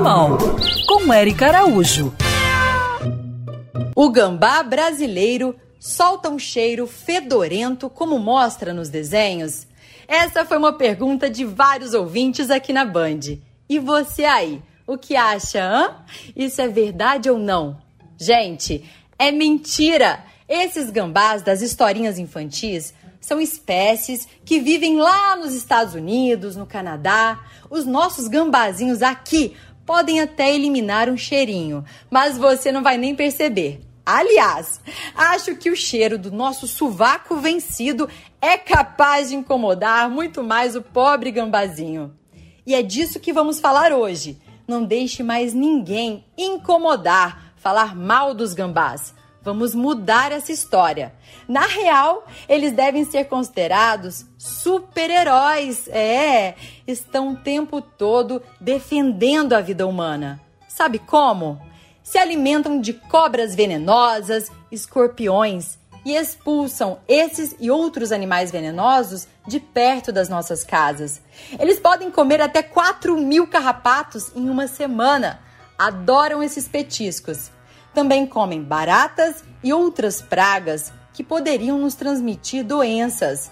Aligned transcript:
Animal, 0.00 0.38
com 0.86 1.12
Eric 1.12 1.44
Araújo. 1.44 2.14
O 3.94 4.08
gambá 4.08 4.62
brasileiro 4.62 5.54
solta 5.78 6.30
um 6.30 6.38
cheiro 6.38 6.86
fedorento 6.86 7.90
como 7.90 8.18
mostra 8.18 8.72
nos 8.72 8.88
desenhos? 8.88 9.66
Essa 10.08 10.46
foi 10.46 10.56
uma 10.56 10.72
pergunta 10.72 11.28
de 11.28 11.44
vários 11.44 11.92
ouvintes 11.92 12.50
aqui 12.50 12.72
na 12.72 12.86
Band. 12.86 13.36
E 13.68 13.78
você 13.78 14.24
aí, 14.24 14.62
o 14.86 14.96
que 14.96 15.16
acha, 15.16 15.62
hã? 15.62 15.96
Isso 16.34 16.62
é 16.62 16.68
verdade 16.68 17.28
ou 17.28 17.38
não? 17.38 17.76
Gente, 18.16 18.90
é 19.18 19.30
mentira! 19.30 20.24
Esses 20.48 20.88
gambás 20.88 21.42
das 21.42 21.60
historinhas 21.60 22.18
infantis 22.18 22.94
são 23.20 23.38
espécies 23.38 24.26
que 24.46 24.58
vivem 24.60 24.96
lá 24.98 25.36
nos 25.36 25.54
Estados 25.54 25.94
Unidos, 25.94 26.56
no 26.56 26.64
Canadá. 26.64 27.38
Os 27.68 27.84
nossos 27.84 28.26
gambazinhos 28.26 29.02
aqui 29.02 29.54
podem 29.90 30.20
até 30.20 30.54
eliminar 30.54 31.08
um 31.08 31.16
cheirinho, 31.16 31.84
mas 32.08 32.38
você 32.38 32.70
não 32.70 32.80
vai 32.80 32.96
nem 32.96 33.12
perceber. 33.12 33.80
Aliás, 34.06 34.80
acho 35.16 35.56
que 35.56 35.68
o 35.68 35.74
cheiro 35.74 36.16
do 36.16 36.30
nosso 36.30 36.68
sovaco 36.68 37.38
vencido 37.38 38.08
é 38.40 38.56
capaz 38.56 39.30
de 39.30 39.34
incomodar 39.34 40.08
muito 40.08 40.44
mais 40.44 40.76
o 40.76 40.80
pobre 40.80 41.32
gambazinho. 41.32 42.14
E 42.64 42.72
é 42.72 42.82
disso 42.84 43.18
que 43.18 43.32
vamos 43.32 43.58
falar 43.58 43.92
hoje. 43.92 44.40
Não 44.64 44.84
deixe 44.84 45.24
mais 45.24 45.52
ninguém 45.52 46.24
incomodar, 46.38 47.52
falar 47.56 47.96
mal 47.96 48.32
dos 48.32 48.54
gambás. 48.54 49.12
Vamos 49.42 49.74
mudar 49.74 50.32
essa 50.32 50.52
história. 50.52 51.14
Na 51.48 51.66
real, 51.66 52.26
eles 52.48 52.72
devem 52.72 53.04
ser 53.04 53.24
considerados 53.24 54.26
super-heróis. 54.36 55.88
É, 55.88 56.54
estão 56.86 57.32
o 57.32 57.36
tempo 57.36 57.80
todo 57.80 58.42
defendendo 58.60 59.54
a 59.54 59.60
vida 59.60 59.86
humana. 59.86 60.40
Sabe 60.68 60.98
como? 60.98 61.60
Se 62.02 62.18
alimentam 62.18 62.80
de 62.80 62.92
cobras 62.92 63.54
venenosas, 63.54 64.50
escorpiões 64.70 65.78
e 66.04 66.14
expulsam 66.14 66.98
esses 67.06 67.54
e 67.58 67.70
outros 67.70 68.12
animais 68.12 68.50
venenosos 68.50 69.26
de 69.46 69.60
perto 69.60 70.12
das 70.12 70.28
nossas 70.28 70.64
casas. 70.64 71.20
Eles 71.58 71.78
podem 71.78 72.10
comer 72.10 72.40
até 72.40 72.62
4 72.62 73.16
mil 73.16 73.46
carrapatos 73.46 74.34
em 74.34 74.48
uma 74.48 74.66
semana. 74.66 75.40
Adoram 75.78 76.42
esses 76.42 76.68
petiscos. 76.68 77.50
Também 77.94 78.26
comem 78.26 78.62
baratas 78.62 79.44
e 79.62 79.72
outras 79.72 80.22
pragas 80.22 80.92
que 81.12 81.24
poderiam 81.24 81.78
nos 81.78 81.94
transmitir 81.94 82.64
doenças. 82.64 83.50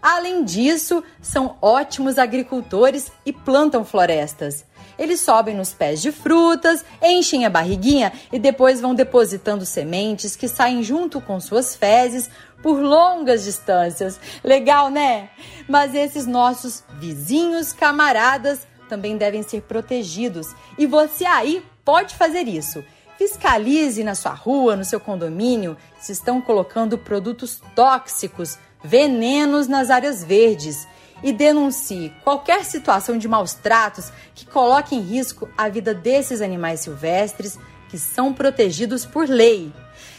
Além 0.00 0.44
disso, 0.44 1.04
são 1.20 1.56
ótimos 1.60 2.18
agricultores 2.18 3.12
e 3.26 3.32
plantam 3.32 3.84
florestas. 3.84 4.64
Eles 4.98 5.20
sobem 5.20 5.54
nos 5.54 5.72
pés 5.72 6.00
de 6.00 6.12
frutas, 6.12 6.84
enchem 7.02 7.44
a 7.44 7.50
barriguinha 7.50 8.12
e 8.32 8.38
depois 8.38 8.80
vão 8.80 8.94
depositando 8.94 9.64
sementes 9.64 10.36
que 10.36 10.48
saem 10.48 10.82
junto 10.82 11.20
com 11.20 11.40
suas 11.40 11.74
fezes 11.74 12.30
por 12.62 12.78
longas 12.80 13.44
distâncias. 13.44 14.20
Legal, 14.44 14.90
né? 14.90 15.30
Mas 15.68 15.94
esses 15.94 16.26
nossos 16.26 16.84
vizinhos, 16.98 17.72
camaradas, 17.72 18.66
também 18.88 19.16
devem 19.16 19.42
ser 19.42 19.62
protegidos 19.62 20.48
e 20.76 20.86
você 20.86 21.24
aí 21.24 21.64
pode 21.84 22.14
fazer 22.14 22.46
isso. 22.46 22.84
Fiscalize 23.20 24.02
na 24.02 24.14
sua 24.14 24.32
rua, 24.32 24.74
no 24.74 24.82
seu 24.82 24.98
condomínio, 24.98 25.76
se 26.00 26.10
estão 26.10 26.40
colocando 26.40 26.96
produtos 26.96 27.60
tóxicos, 27.76 28.56
venenos 28.82 29.68
nas 29.68 29.90
áreas 29.90 30.24
verdes 30.24 30.88
e 31.22 31.30
denuncie 31.30 32.14
qualquer 32.24 32.64
situação 32.64 33.18
de 33.18 33.28
maus 33.28 33.52
tratos 33.52 34.10
que 34.34 34.46
coloque 34.46 34.96
em 34.96 35.02
risco 35.02 35.46
a 35.54 35.68
vida 35.68 35.92
desses 35.92 36.40
animais 36.40 36.80
silvestres 36.80 37.58
que 37.90 37.98
são 37.98 38.32
protegidos 38.32 39.04
por 39.04 39.28
lei. 39.28 39.70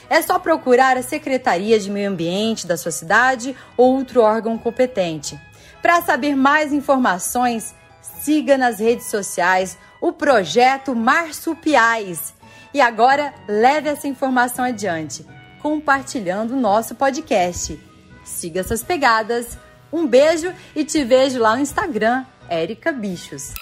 É 0.08 0.22
só 0.22 0.38
procurar 0.38 0.96
a 0.96 1.02
Secretaria 1.02 1.80
de 1.80 1.90
Meio 1.90 2.12
Ambiente 2.12 2.68
da 2.68 2.78
sua 2.78 2.92
cidade 2.92 3.56
ou 3.76 3.96
outro 3.96 4.22
órgão 4.22 4.60
competente. 4.60 5.42
Para 5.82 6.04
saber 6.04 6.36
mais 6.36 6.72
informações, 6.72 7.74
siga 8.22 8.60
nas 8.60 8.80
redes 8.80 9.08
sociais 9.08 9.76
o 10.00 10.12
projeto 10.12 10.94
Marsupiais 10.94 12.40
e 12.74 12.82
agora 12.82 13.34
leve 13.48 13.90
essa 13.90 14.08
informação 14.08 14.66
adiante, 14.66 15.26
compartilhando 15.62 16.54
o 16.54 16.60
nosso 16.60 16.96
podcast. 16.96 17.80
Siga 18.24 18.60
essas 18.62 18.84
pegadas. 18.84 19.58
Um 19.92 20.08
beijo 20.08 20.54
e 20.76 20.86
te 20.86 21.04
vejo 21.04 21.40
lá 21.40 21.56
no 21.56 21.62
Instagram, 21.62 22.26
Érica 22.50 22.92
Bichos. 22.92 23.54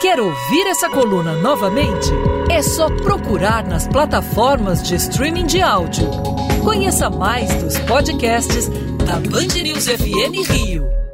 Quer 0.00 0.20
ouvir 0.20 0.66
essa 0.68 0.88
coluna 0.88 1.34
novamente? 1.34 2.08
É 2.50 2.62
só 2.62 2.88
procurar 2.88 3.66
nas 3.66 3.86
plataformas 3.86 4.82
de 4.82 4.94
streaming 4.94 5.46
de 5.46 5.60
áudio. 5.60 6.08
Conheça 6.64 7.10
mais 7.10 7.52
dos 7.62 7.78
podcasts 7.80 8.68
da 9.04 9.16
Band 9.28 9.60
News 9.62 9.86
FM 9.86 10.48
Rio. 10.48 11.07